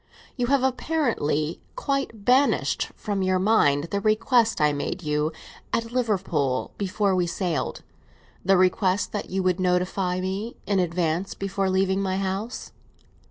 [0.35, 5.31] "You have apparently quite banished from your mind the request I made you
[5.71, 7.83] at Liverpool, before we sailed;
[8.43, 12.71] the request that you would notify me in advance before leaving my house."